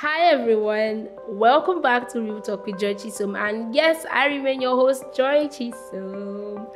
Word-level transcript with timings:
Hi 0.00 0.30
everyone, 0.30 1.08
welcome 1.26 1.82
back 1.82 2.08
to 2.12 2.20
Real 2.20 2.40
Talk 2.40 2.64
with 2.64 2.78
Joy 2.78 2.94
Chisom, 2.94 3.36
and 3.36 3.74
yes, 3.74 4.06
I 4.08 4.26
remain 4.26 4.60
your 4.60 4.76
host 4.76 5.02
Joy 5.12 5.48
Chisom. 5.48 6.70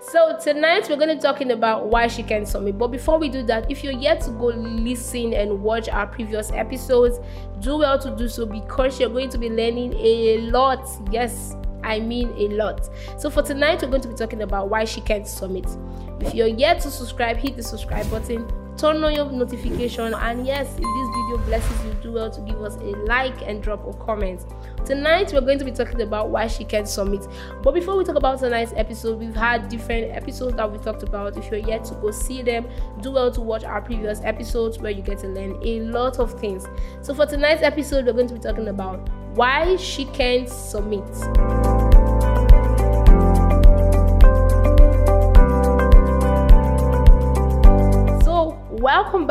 So 0.00 0.38
tonight 0.40 0.88
we're 0.88 0.94
going 0.94 1.08
to 1.08 1.16
be 1.16 1.20
talking 1.20 1.50
about 1.50 1.86
why 1.86 2.06
she 2.06 2.22
can 2.22 2.46
submit. 2.46 2.78
But 2.78 2.92
before 2.92 3.18
we 3.18 3.30
do 3.30 3.42
that, 3.42 3.68
if 3.68 3.82
you're 3.82 3.94
yet 3.94 4.20
to 4.20 4.30
go 4.30 4.46
listen 4.46 5.34
and 5.34 5.60
watch 5.60 5.88
our 5.88 6.06
previous 6.06 6.52
episodes, 6.52 7.18
do 7.58 7.78
well 7.78 7.98
to 7.98 8.14
do 8.14 8.28
so 8.28 8.46
because 8.46 9.00
you're 9.00 9.10
going 9.10 9.30
to 9.30 9.38
be 9.38 9.50
learning 9.50 9.94
a 9.94 10.38
lot. 10.52 10.88
Yes, 11.10 11.56
I 11.82 11.98
mean 11.98 12.32
a 12.36 12.54
lot. 12.54 12.88
So 13.20 13.28
for 13.28 13.42
tonight, 13.42 13.82
we're 13.82 13.88
going 13.88 14.02
to 14.02 14.08
be 14.08 14.14
talking 14.14 14.42
about 14.42 14.70
why 14.70 14.84
she 14.84 15.00
can't 15.00 15.26
submit. 15.26 15.66
If 16.20 16.32
you're 16.32 16.46
yet 16.46 16.80
to 16.82 16.92
subscribe, 16.92 17.38
hit 17.38 17.56
the 17.56 17.62
subscribe 17.64 18.08
button 18.08 18.48
turn 18.78 19.02
on 19.02 19.12
your 19.12 19.30
notification. 19.30 20.14
And 20.14 20.46
yes 20.46 20.68
if 20.68 20.76
this 20.76 20.82
video 20.82 21.38
blesses 21.46 21.84
you 21.84 21.92
do 22.00 22.12
well 22.12 22.30
to 22.30 22.40
give 22.42 22.62
us 22.62 22.76
a 22.76 22.96
like 23.06 23.42
and 23.42 23.62
drop 23.62 23.86
a 23.86 23.92
comment. 24.04 24.44
Tonight 24.86 25.32
we're 25.32 25.40
going 25.40 25.58
to 25.58 25.64
be 25.64 25.72
talking 25.72 26.00
about 26.02 26.30
why 26.30 26.46
she 26.46 26.64
can't 26.64 26.88
submit. 26.88 27.26
But 27.62 27.74
before 27.74 27.96
we 27.96 28.04
talk 28.04 28.16
about 28.16 28.38
tonight's 28.38 28.72
episode 28.76 29.18
we've 29.18 29.34
had 29.34 29.68
different 29.68 30.14
episodes 30.16 30.56
that 30.56 30.70
we 30.70 30.78
talked 30.78 31.02
about. 31.02 31.36
If 31.36 31.50
you're 31.50 31.60
yet 31.60 31.84
to 31.86 31.94
go 31.94 32.10
see 32.10 32.42
them 32.42 32.68
do 33.00 33.10
well 33.12 33.30
to 33.32 33.40
watch 33.40 33.64
our 33.64 33.82
previous 33.82 34.20
episodes 34.22 34.78
where 34.78 34.92
you 34.92 35.02
get 35.02 35.18
to 35.18 35.28
learn 35.28 35.58
a 35.62 35.80
lot 35.80 36.18
of 36.18 36.38
things. 36.40 36.66
So 37.02 37.14
for 37.14 37.26
tonight's 37.26 37.62
episode 37.62 38.06
we're 38.06 38.12
going 38.12 38.28
to 38.28 38.34
be 38.34 38.40
talking 38.40 38.68
about 38.68 39.08
why 39.34 39.76
she 39.76 40.04
can't 40.06 40.48
submit 40.48 41.04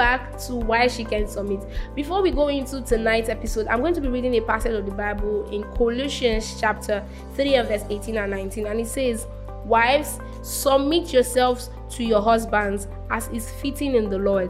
back 0.07 0.37
to 0.37 0.55
why 0.55 0.87
she 0.87 1.03
can 1.03 1.27
submit. 1.27 1.59
Before 1.93 2.21
we 2.21 2.31
go 2.31 2.47
into 2.47 2.81
tonight's 2.81 3.27
episode 3.27 3.67
i'm 3.67 3.81
going 3.81 3.93
to 3.93 3.99
be 3.99 4.07
reading 4.07 4.35
a 4.35 4.41
passage 4.41 4.73
of 4.73 4.85
the 4.85 4.91
bible 4.91 5.49
in 5.49 5.63
colossians 5.75 6.57
chapter 6.61 7.03
3 7.35 7.55
and 7.55 7.67
verse 7.67 7.83
18 7.89 8.17
and 8.17 8.31
19 8.31 8.67
and 8.67 8.79
it 8.79 8.87
says 8.87 9.27
wives 9.65 10.19
submit 10.43 11.11
yourselves 11.11 11.69
to 11.89 12.05
your 12.05 12.21
husbands 12.21 12.87
as 13.09 13.27
is 13.29 13.51
fitting 13.61 13.95
in 13.95 14.09
the 14.09 14.17
lord. 14.17 14.49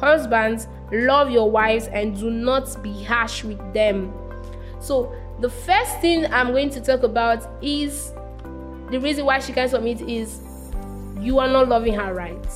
Husbands 0.00 0.68
love 0.90 1.30
your 1.30 1.50
wives 1.50 1.88
and 1.88 2.18
do 2.18 2.30
not 2.30 2.82
be 2.82 3.04
harsh 3.04 3.44
with 3.44 3.60
them. 3.74 4.10
So 4.80 5.14
the 5.40 5.50
first 5.50 6.00
thing 6.00 6.24
i'm 6.32 6.52
going 6.52 6.70
to 6.70 6.80
talk 6.80 7.02
about 7.02 7.46
is 7.62 8.12
the 8.90 8.98
reason 8.98 9.26
why 9.26 9.38
she 9.40 9.52
can't 9.52 9.70
submit 9.70 10.00
is 10.00 10.40
you 11.20 11.38
are 11.40 11.48
not 11.48 11.68
loving 11.68 11.92
her 11.92 12.14
right 12.14 12.46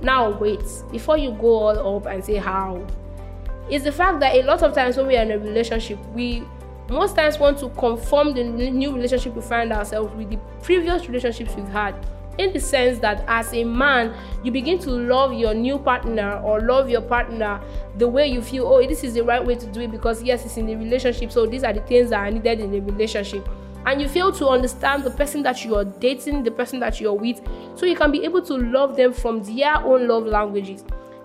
now, 0.00 0.30
wait, 0.30 0.62
before 0.90 1.16
you 1.16 1.32
go 1.32 1.46
all 1.46 1.96
up 1.96 2.06
and 2.06 2.24
say 2.24 2.36
how, 2.36 2.86
it's 3.70 3.84
the 3.84 3.92
fact 3.92 4.20
that 4.20 4.34
a 4.34 4.42
lot 4.42 4.62
of 4.62 4.74
times 4.74 4.96
when 4.96 5.06
we 5.06 5.16
are 5.16 5.22
in 5.22 5.32
a 5.32 5.38
relationship, 5.38 5.98
we 6.14 6.44
most 6.88 7.16
times 7.16 7.38
want 7.38 7.58
to 7.58 7.68
conform 7.70 8.32
the 8.32 8.44
new 8.44 8.94
relationship 8.94 9.34
we 9.34 9.42
find 9.42 9.72
ourselves 9.72 10.14
with 10.14 10.30
the 10.30 10.36
previous 10.62 11.06
relationships 11.08 11.54
we've 11.56 11.68
had. 11.68 11.94
In 12.38 12.52
the 12.52 12.60
sense 12.60 12.98
that 12.98 13.24
as 13.26 13.52
a 13.54 13.64
man, 13.64 14.14
you 14.44 14.52
begin 14.52 14.78
to 14.80 14.90
love 14.90 15.32
your 15.32 15.54
new 15.54 15.78
partner 15.78 16.38
or 16.44 16.60
love 16.60 16.90
your 16.90 17.00
partner 17.00 17.60
the 17.96 18.06
way 18.06 18.26
you 18.26 18.42
feel, 18.42 18.66
oh, 18.66 18.86
this 18.86 19.02
is 19.02 19.14
the 19.14 19.24
right 19.24 19.44
way 19.44 19.54
to 19.54 19.66
do 19.66 19.80
it 19.80 19.90
because, 19.90 20.22
yes, 20.22 20.44
it's 20.44 20.58
in 20.58 20.68
a 20.68 20.76
relationship, 20.76 21.32
so 21.32 21.46
these 21.46 21.64
are 21.64 21.72
the 21.72 21.80
things 21.80 22.10
that 22.10 22.20
are 22.20 22.30
needed 22.30 22.60
in 22.60 22.74
a 22.74 22.80
relationship 22.80 23.48
and 23.86 24.02
you 24.02 24.08
fail 24.08 24.32
to 24.32 24.48
understand 24.48 25.04
the 25.04 25.10
person 25.10 25.42
that 25.44 25.64
you 25.64 25.76
are 25.76 25.84
dating, 25.84 26.42
the 26.42 26.50
person 26.50 26.80
that 26.80 27.00
you're 27.00 27.14
with, 27.14 27.40
so 27.76 27.86
you 27.86 27.96
can 27.96 28.10
be 28.10 28.24
able 28.24 28.42
to 28.42 28.54
love 28.54 28.96
them 28.96 29.12
from 29.12 29.42
their 29.44 29.76
own 29.76 30.08
love 30.08 30.26
languages. 30.26 30.84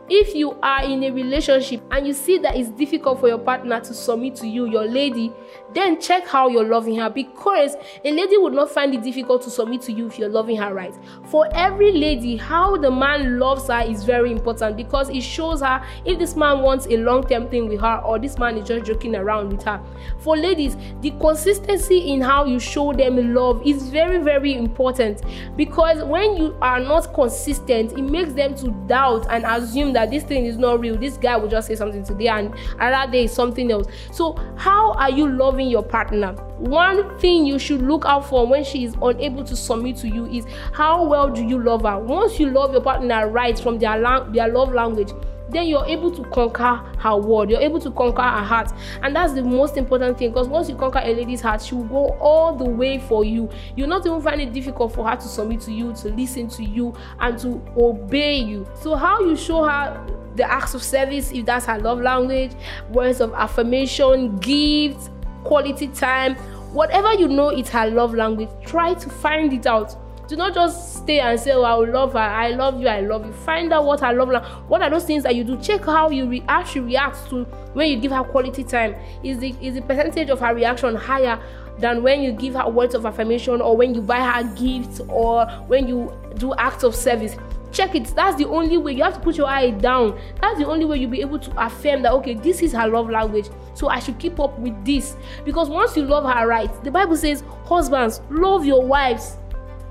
If 0.10 0.36
you 0.36 0.58
are 0.62 0.84
in 0.84 1.04
a 1.04 1.12
relationship 1.12 1.82
and 1.90 2.06
you 2.06 2.14
see 2.14 2.38
that 2.40 2.56
it's 2.56 2.70
difficult 2.70 3.20
for 3.20 3.30
your 3.30 3.38
partner 3.38 3.80
to 3.80 3.94
submit 3.94 4.36
to 4.38 4.48
you, 4.48 4.66
your 4.66 4.86
lady, 4.86 5.32
then 5.74 6.00
check 6.02 6.28
how 6.28 6.50
you're 6.50 6.66
loving 6.66 6.96
her 6.98 7.10
because 7.10 7.76
a 8.04 8.12
lady 8.12 8.38
would 8.38 8.54
not 8.54 8.70
find 8.70 8.94
it 8.94 9.02
difficult 9.04 9.42
to 9.44 9.50
submit 9.50 9.82
to 9.82 9.92
you 9.92 10.08
if 10.08 10.20
you're 10.20 10.30
loving 10.30 10.58
her 10.58 10.74
right. 10.74 10.94
For 11.26 11.48
every 11.54 11.92
lady, 11.92 12.36
how 12.38 12.78
the 12.78 12.92
man 12.92 13.40
loves 13.40 13.68
her 13.68 13.82
is 13.82 14.04
very 14.04 14.32
important 14.32 14.78
because 14.78 15.10
it 15.10 15.22
shows 15.22 15.62
her 15.62 15.84
if 16.06 16.20
this 16.20 16.36
man 16.36 16.60
wants 16.60 16.88
a 16.88 16.98
long 16.98 17.28
term 17.28 17.50
thing 17.50 17.68
with 17.68 17.82
her 17.82 18.02
or 18.06 18.20
this 18.20 18.38
man 18.38 18.58
is 18.58 18.68
just 18.68 18.86
joking 18.86 19.16
around 19.16 19.50
with 19.50 19.64
her. 19.64 19.82
For 20.20 20.36
ladies, 20.38 20.76
the 21.02 21.12
consistency 21.12 22.12
in 22.12 22.22
how 22.22 22.46
you 22.46 22.60
show 22.60 22.94
them 22.94 23.34
love 23.34 23.62
is 23.66 23.90
very, 23.90 24.20
very 24.20 24.54
important 24.54 25.22
because 25.56 26.04
when 26.04 26.38
you 26.38 26.56
are 26.62 26.80
not 26.80 27.14
consistent, 27.14 27.94
it 27.94 28.02
makes 28.02 28.34
them 28.34 28.56
to 28.56 28.72
doubt 28.88 29.28
and 29.30 29.46
assume 29.46 29.94
that 29.94 30.10
this 30.12 30.24
thing 30.24 30.46
is 30.46 30.58
not 30.58 30.80
real. 30.80 30.98
This 30.98 31.18
guy 31.18 31.38
will 31.38 31.50
just 31.50 31.68
say 31.68 31.76
something 31.76 32.04
today 32.04 32.28
and 32.28 32.54
another 32.80 33.12
day 33.12 33.24
is 33.26 33.34
something 33.34 33.72
else. 33.72 33.88
So, 34.12 34.38
how 34.58 34.94
are 34.94 35.10
you 35.10 35.28
loving 35.28 35.61
your 35.70 35.84
partner? 35.84 36.34
One 36.58 37.18
thing 37.20 37.46
you 37.46 37.60
should 37.60 37.82
look 37.82 38.06
out 38.06 38.28
for 38.28 38.48
when 38.48 38.64
she 38.64 38.84
is 38.84 38.96
unable 39.02 39.44
to 39.44 39.56
submit 39.56 39.98
to 39.98 40.08
you 40.08 40.26
is 40.28 40.46
how 40.74 41.06
well 41.06 41.30
do 41.30 41.44
you 41.44 41.62
love 41.62 41.84
her? 41.84 42.00
Once 42.00 42.40
you 42.40 42.50
love 42.50 42.72
your 42.72 42.82
partner 42.82 43.30
right 43.30 43.58
from 43.60 43.80
their, 43.80 43.98
lang- 43.98 44.32
their 44.32 44.48
love 44.48 44.74
language, 44.74 45.12
then 45.52 45.68
you're 45.68 45.86
able 45.86 46.12
to 46.12 46.24
conquer 46.30 46.76
her 47.00 47.18
world. 47.18 47.50
You're 47.50 47.62
able 47.62 47.80
to 47.82 47.92
conquer 47.92 48.22
her 48.22 48.44
heart. 48.44 48.72
And 49.04 49.16
that's 49.16 49.34
the 49.34 49.44
most 49.44 49.78
important 49.78 50.18
thing 50.18 50.30
because 50.30 50.48
once 50.48 50.70
you 50.70 50.76
conquer 50.76 51.02
a 51.04 51.14
lady's 51.14 51.42
heart, 51.42 51.62
she 51.62 51.76
will 51.76 51.84
go 51.84 52.10
all 52.20 52.56
the 52.56 52.66
way 52.66 53.00
for 53.00 53.24
you. 53.24 53.50
You'll 53.76 53.90
not 53.90 54.06
even 54.06 54.22
find 54.22 54.42
it 54.42 54.54
difficult 54.54 54.94
for 54.94 55.08
her 55.08 55.16
to 55.16 55.28
submit 55.28 55.62
to 55.62 55.72
you, 55.72 55.94
to 55.94 56.10
listen 56.10 56.48
to 56.50 56.64
you, 56.64 56.96
and 57.20 57.38
to 57.40 57.62
obey 57.78 58.38
you. 58.38 58.68
So, 58.76 58.96
how 58.96 59.20
you 59.22 59.36
show 59.36 59.64
her 59.64 60.06
the 60.36 60.50
acts 60.50 60.74
of 60.74 60.82
service, 60.82 61.32
if 61.32 61.46
that's 61.46 61.66
her 61.66 61.80
love 61.80 62.00
language, 62.00 62.52
words 62.90 63.20
of 63.20 63.34
affirmation, 63.34 64.38
gifts, 64.38 65.10
quality 65.44 65.88
time, 65.88 66.36
whatever 66.74 67.14
you 67.14 67.28
know 67.28 67.50
it's 67.50 67.70
her 67.70 67.90
love 67.90 68.14
language, 68.14 68.50
try 68.66 68.94
to 68.94 69.10
find 69.10 69.54
it 69.54 69.66
out 69.66 69.96
do 70.32 70.38
not 70.38 70.54
just 70.54 70.96
stay 70.96 71.20
and 71.20 71.38
say, 71.38 71.52
Oh, 71.52 71.62
I 71.62 71.76
love 71.76 72.14
her, 72.14 72.20
I 72.20 72.52
love 72.52 72.80
you, 72.80 72.88
I 72.88 73.02
love 73.02 73.26
you. 73.26 73.34
Find 73.34 73.74
out 73.74 73.84
what 73.84 74.00
her 74.00 74.14
love 74.14 74.30
language, 74.30 74.50
what 74.70 74.82
are 74.82 74.90
those 74.90 75.04
things 75.04 75.24
that 75.24 75.36
you 75.36 75.44
do. 75.44 75.58
Check 75.58 75.84
how 75.84 76.10
you 76.10 76.26
re- 76.26 76.44
how 76.48 76.64
she 76.64 76.80
reacts 76.80 77.28
to 77.30 77.44
when 77.74 77.90
you 77.90 77.98
give 77.98 78.14
her 78.14 78.24
quality 78.24 78.64
time. 78.64 78.96
Is 79.24 79.40
the 79.40 79.54
is 79.62 79.76
the 79.76 79.82
percentage 79.82 80.30
of 80.30 80.40
her 80.40 80.56
reaction 80.56 80.96
higher 80.96 81.38
than 81.80 82.02
when 82.02 82.22
you 82.22 82.32
give 82.32 82.54
her 82.54 82.70
words 82.70 82.96
of 82.96 83.06
affirmation 83.06 83.60
or 83.60 83.76
when 83.76 83.94
you 83.94 84.02
buy 84.02 84.22
her 84.22 84.44
gifts 84.56 85.02
or 85.10 85.46
when 85.68 85.90
you 85.90 86.14
do 86.36 86.54
acts 86.54 86.84
of 86.84 86.96
service? 86.96 87.36
Check 87.72 87.96
it. 87.96 88.06
That's 88.16 88.38
the 88.38 88.48
only 88.48 88.78
way. 88.78 88.94
You 88.94 89.04
have 89.04 89.16
to 89.16 89.20
put 89.20 89.38
your 89.38 89.48
eye 89.48 89.72
down. 89.72 90.20
That's 90.42 90.60
the 90.60 90.68
only 90.68 90.86
way 90.86 90.98
you'll 90.98 91.12
be 91.12 91.22
able 91.22 91.40
to 91.40 91.66
affirm 91.66 92.02
that 92.04 92.12
okay 92.14 92.34
this 92.34 92.62
is 92.62 92.74
her 92.74 92.88
love 92.88 93.10
language. 93.10 93.50
So 93.74 93.88
i 93.88 94.00
should 94.00 94.20
keep 94.20 94.40
up 94.40 94.58
with 94.60 94.86
this. 94.86 95.16
Because 95.46 95.70
once 95.70 95.96
you 95.96 96.04
love 96.04 96.24
her 96.24 96.48
right 96.48 96.72
the 96.84 96.92
bible 96.92 97.16
says 97.16 97.44
husbands 97.66 98.22
love 98.30 98.66
your 98.66 98.86
wives. 98.86 99.38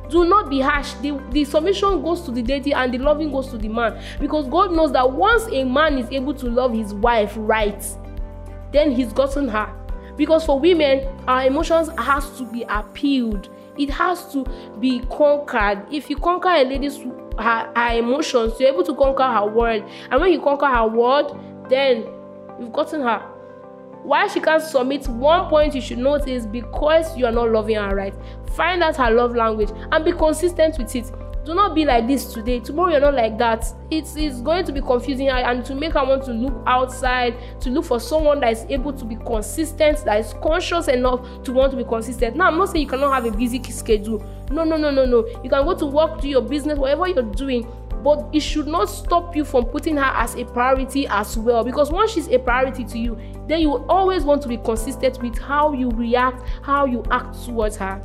Do 0.09 0.25
not 0.25 0.51
be 0.51 0.61
harsh. 0.61 0.93
The 0.95 1.23
the 1.31 1.45
submission 1.45 2.03
goes 2.03 2.23
to 2.23 2.31
the 2.31 2.43
deity 2.43 2.73
and 2.73 2.93
the 2.93 2.99
loving 2.99 3.31
goes 3.31 3.49
to 3.49 3.59
the 3.59 3.69
man. 3.69 4.03
Because 4.19 4.49
god 4.49 4.73
knows 4.73 4.93
that 4.93 5.11
once 5.11 5.47
a 5.53 5.65
man 5.65 5.99
is 5.99 6.11
able 6.11 6.35
to 6.35 6.47
love 6.49 6.73
his 6.75 6.95
wife 6.95 7.33
right 7.37 7.85
then 8.73 8.93
he's 8.93 9.13
gotten 9.13 9.49
her. 9.49 9.73
Because 10.17 10.45
for 10.45 10.59
women 10.59 11.07
our 11.27 11.45
emotions 11.45 11.89
has 11.99 12.37
to 12.39 12.45
be 12.45 12.65
appealed. 12.69 13.49
It 13.79 13.91
has 13.91 14.31
to 14.33 14.45
be 14.79 15.01
conquered. 15.11 15.87
If 15.91 16.11
you 16.11 16.17
conquer 16.17 16.49
a 16.49 16.65
lady's 16.65 16.99
her, 17.41 17.73
her 17.75 17.99
emotions. 17.99 18.55
You're 18.61 18.73
able 18.73 18.85
to 18.85 18.95
conquer 18.95 19.25
her 19.25 19.47
world. 19.47 19.83
And 20.11 20.21
when 20.21 20.33
you 20.33 20.41
conquer 20.41 20.67
her 20.67 20.87
world 20.87 21.39
then 21.71 22.07
you've 22.59 22.73
gotten 22.73 23.01
her. 23.01 23.21
Why 24.03 24.27
she 24.29 24.41
can't 24.41 24.63
submit 24.63 25.07
one 25.09 25.49
point 25.49 25.75
you 25.75 25.81
should 25.81 25.99
note 25.99 26.27
is 26.27 26.47
because 26.47 27.17
you 27.17 27.27
are 27.27 27.33
not 27.33 27.51
loving 27.51 27.77
her 27.77 27.95
right. 27.95 28.15
Find 28.55 28.83
out 28.83 28.97
her 28.97 29.11
love 29.11 29.35
language 29.35 29.71
and 29.93 30.05
be 30.05 30.13
consistent 30.13 30.79
with 30.79 30.95
it 30.97 31.11
do 31.45 31.55
not 31.55 31.75
be 31.75 31.85
like 31.85 32.07
this 32.07 32.33
today. 32.33 32.61
Tomorrow 32.61 32.91
you're 32.91 33.01
not 33.01 33.15
like 33.15 33.39
that. 33.39 33.65
It's, 33.91 34.15
it's 34.17 34.41
going 34.41 34.65
to 34.67 34.73
be 34.73 34.81
confusing 34.81 35.29
her 35.29 35.37
and 35.37 35.65
to 35.65 35.75
make 35.75 35.95
her 35.95 36.05
want 36.05 36.25
to 36.25 36.33
look 36.33 36.63
outside 36.67 37.35
to 37.61 37.71
look 37.71 37.85
for 37.85 37.99
someone 37.99 38.41
that 38.41 38.53
is 38.53 38.67
able 38.69 38.93
to 38.93 39.05
be 39.05 39.17
consistent 39.17 40.05
that 40.05 40.21
is 40.21 40.35
conscious 40.43 40.89
enough 40.89 41.43
to 41.45 41.53
want 41.53 41.71
to 41.73 41.77
be 41.77 41.85
consistent. 41.85 42.37
Now 42.37 42.49
i'm 42.49 42.59
not 42.59 42.69
saying 42.69 42.83
you 42.83 42.89
cannot 42.89 43.13
have 43.13 43.25
a 43.25 43.37
busy 43.37 43.63
schedule. 43.63 44.25
No 44.51 44.65
no 44.65 44.77
no 44.77 44.91
no 44.91 45.05
no. 45.05 45.27
You 45.43 45.51
can 45.51 45.65
go 45.65 45.75
to 45.75 45.87
work 45.87 46.21
do 46.21 46.29
your 46.29 46.43
business 46.43 46.79
whatever 46.79 47.09
you're 47.09 47.23
doing 47.23 47.67
but 48.03 48.29
it 48.33 48.41
should 48.41 48.67
not 48.67 48.89
stop 48.89 49.37
you 49.37 49.45
from 49.45 49.65
putting 49.67 49.97
her 49.97 50.13
as 50.15 50.35
a 50.35 50.45
priority 50.45 51.07
as 51.09 51.37
well 51.37 51.63
because 51.65 51.91
once 51.91 52.13
she's 52.13 52.29
a 52.29 52.39
priority 52.39 52.85
to 52.85 52.99
you 52.99 53.19
then 53.47 53.61
you 53.61 53.85
always 53.89 54.25
want 54.25 54.41
to 54.43 54.49
be 54.49 54.57
consistent 54.59 55.21
with 55.23 55.37
how 55.39 55.73
you 55.73 55.91
react 55.91 56.43
how 56.63 56.87
you 56.87 57.03
act 57.11 57.45
towards 57.45 57.77
her 57.77 58.03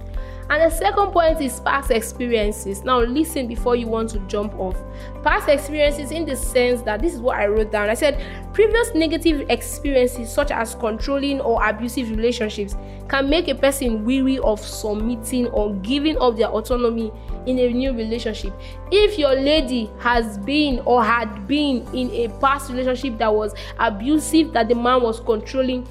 and 0.49 0.61
the 0.61 0.75
second 0.75 1.11
point 1.11 1.41
is 1.41 1.59
past 1.59 1.89
experiences. 1.89 2.83
Now, 2.83 2.99
listen 2.99 3.47
before 3.47 3.75
you 3.75 3.87
want 3.87 4.09
to 4.11 4.19
jump 4.27 4.53
off. 4.59 4.77
Past 5.23 5.49
experiences, 5.49 6.11
in 6.11 6.25
the 6.25 6.35
sense 6.35 6.83
that 6.83 7.01
this 7.01 7.15
is 7.15 7.19
what 7.19 7.37
I 7.37 7.47
wrote 7.47 7.71
down. 7.71 7.89
I 7.89 7.95
said 7.95 8.23
previous 8.53 8.93
negative 8.93 9.49
experiences, 9.49 10.31
such 10.31 10.51
as 10.51 10.75
controlling 10.75 11.41
or 11.41 11.67
abusive 11.67 12.11
relationships, 12.11 12.75
can 13.07 13.27
make 13.27 13.47
a 13.47 13.55
person 13.55 14.05
weary 14.05 14.37
of 14.39 14.59
submitting 14.59 15.47
or 15.47 15.73
giving 15.75 16.17
up 16.19 16.37
their 16.37 16.49
autonomy 16.49 17.11
in 17.47 17.57
a 17.57 17.71
new 17.71 17.93
relationship. 17.93 18.53
If 18.91 19.17
your 19.17 19.33
lady 19.35 19.89
has 19.99 20.37
been 20.37 20.79
or 20.85 21.03
had 21.03 21.47
been 21.47 21.87
in 21.93 22.11
a 22.11 22.29
past 22.39 22.69
relationship 22.69 23.17
that 23.17 23.33
was 23.33 23.55
abusive, 23.79 24.53
that 24.53 24.67
the 24.67 24.75
man 24.75 25.01
was 25.01 25.19
controlling, 25.19 25.87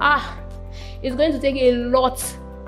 ah, 0.00 0.38
it's 1.02 1.16
going 1.16 1.32
to 1.32 1.40
take 1.40 1.56
a 1.56 1.72
lot. 1.72 2.22